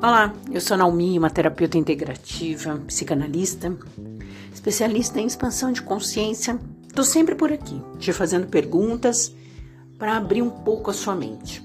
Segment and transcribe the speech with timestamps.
[0.00, 3.76] Olá, eu sou Naomi, uma terapeuta integrativa, psicanalista,
[4.54, 6.56] especialista em expansão de consciência.
[6.86, 9.34] Estou sempre por aqui, te fazendo perguntas
[9.98, 11.60] para abrir um pouco a sua mente.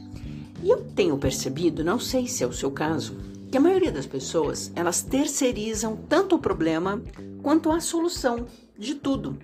[0.63, 3.15] E eu tenho percebido, não sei se é o seu caso,
[3.51, 6.99] que a maioria das pessoas elas terceirizam tanto o problema
[7.43, 9.37] quanto a solução de tudo.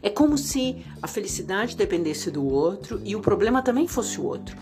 [0.00, 4.56] É como se a felicidade dependesse do outro e o problema também fosse o outro.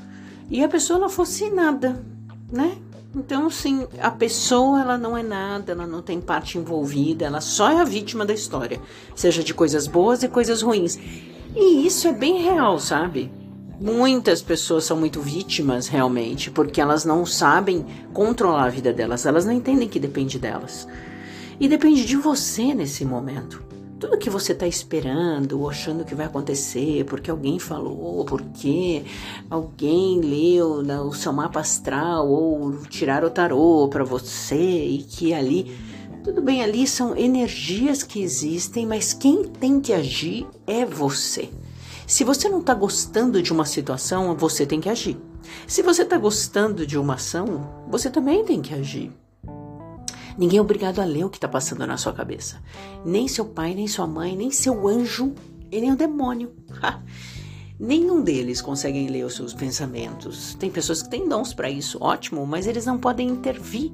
[0.50, 2.04] E a pessoa não fosse nada,
[2.50, 2.78] né?
[3.14, 7.70] Então, sim, a pessoa ela não é nada, ela não tem parte envolvida, ela só
[7.70, 8.80] é a vítima da história,
[9.14, 10.98] seja de coisas boas e coisas ruins.
[11.54, 13.30] E isso é bem real, sabe?
[13.78, 19.44] Muitas pessoas são muito vítimas realmente, porque elas não sabem controlar a vida delas, elas
[19.44, 20.88] não entendem que depende delas.
[21.60, 23.71] E depende de você nesse momento
[24.02, 29.04] tudo que você está esperando achando que vai acontecer, porque alguém falou, porque
[29.48, 35.78] alguém leu o seu mapa astral ou tiraram o tarô para você e que ali.
[36.24, 41.48] Tudo bem, ali são energias que existem, mas quem tem que agir é você.
[42.04, 45.16] Se você não está gostando de uma situação, você tem que agir.
[45.64, 49.12] Se você está gostando de uma ação, você também tem que agir.
[50.36, 52.62] Ninguém é obrigado a ler o que está passando na sua cabeça.
[53.04, 55.34] Nem seu pai, nem sua mãe, nem seu anjo
[55.70, 56.52] e nem o demônio.
[57.78, 60.54] Nenhum deles conseguem ler os seus pensamentos.
[60.54, 63.90] Tem pessoas que têm dons para isso, ótimo, mas eles não podem intervir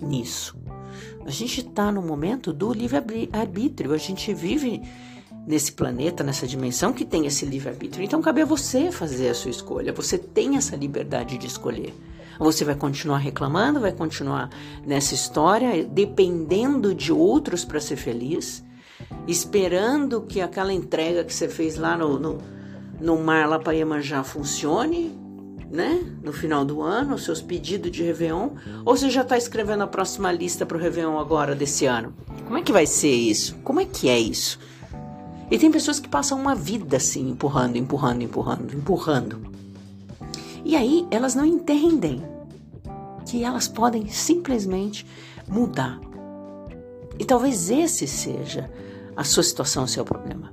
[0.00, 0.56] nisso.
[1.24, 4.82] A gente está no momento do livre-arbítrio, a gente vive
[5.46, 8.04] nesse planeta, nessa dimensão que tem esse livre-arbítrio.
[8.04, 11.94] Então cabe a você fazer a sua escolha, você tem essa liberdade de escolher.
[12.38, 14.50] Você vai continuar reclamando, vai continuar
[14.86, 18.64] nessa história, dependendo de outros para ser feliz,
[19.26, 22.38] esperando que aquela entrega que você fez lá no, no,
[23.00, 25.18] no mar lá para Iemanjá funcione,
[25.70, 26.04] né?
[26.22, 28.50] No final do ano, seus pedidos de Réveillon,
[28.84, 32.12] ou você já está escrevendo a próxima lista para o Réveillon agora desse ano?
[32.44, 33.54] Como é que vai ser isso?
[33.64, 34.58] Como é que é isso?
[35.50, 39.52] E tem pessoas que passam uma vida assim, empurrando, empurrando, empurrando, empurrando.
[40.64, 42.22] E aí elas não entendem
[43.26, 45.06] que elas podem simplesmente
[45.48, 46.00] mudar.
[47.18, 48.70] E talvez esse seja
[49.16, 50.52] a sua situação, o seu problema.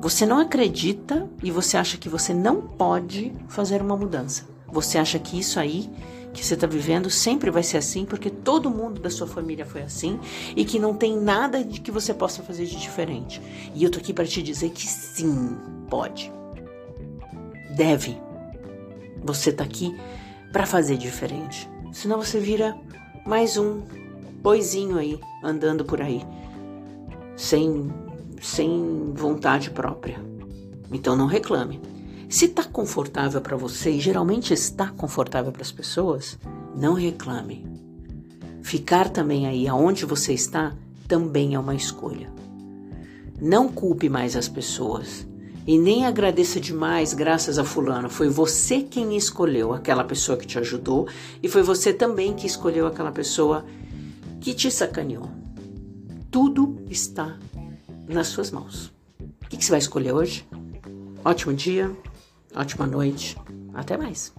[0.00, 4.46] Você não acredita e você acha que você não pode fazer uma mudança.
[4.68, 5.90] Você acha que isso aí
[6.32, 9.82] que você está vivendo sempre vai ser assim porque todo mundo da sua família foi
[9.82, 10.20] assim
[10.54, 13.42] e que não tem nada de que você possa fazer de diferente.
[13.74, 15.56] E eu tô aqui para te dizer que sim,
[15.88, 16.32] pode.
[17.74, 18.16] Deve
[19.22, 19.96] você tá aqui
[20.52, 21.68] para fazer diferente.
[21.92, 22.76] Senão você vira
[23.26, 23.82] mais um
[24.42, 26.24] boizinho aí andando por aí,
[27.36, 27.92] sem
[28.40, 30.18] sem vontade própria.
[30.92, 31.80] Então não reclame.
[32.28, 36.38] Se está confortável para você, e geralmente está confortável para as pessoas,
[36.76, 37.66] não reclame.
[38.62, 40.74] Ficar também aí aonde você está
[41.06, 42.30] também é uma escolha.
[43.40, 45.26] Não culpe mais as pessoas.
[45.68, 48.08] E nem agradeça demais, graças a Fulano.
[48.08, 51.06] Foi você quem escolheu aquela pessoa que te ajudou
[51.42, 53.66] e foi você também que escolheu aquela pessoa
[54.40, 55.30] que te sacaneou.
[56.30, 57.38] Tudo está
[58.08, 58.90] nas suas mãos.
[59.20, 60.48] O que, que você vai escolher hoje?
[61.22, 61.94] Ótimo dia,
[62.54, 63.36] ótima noite.
[63.74, 64.32] Até mais.